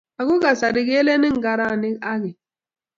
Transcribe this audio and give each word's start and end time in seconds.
Ako 0.19 0.33
kasari 0.43 0.81
keleni 0.89 1.27
ngaranik 1.37 1.97
akeny. 2.11 2.33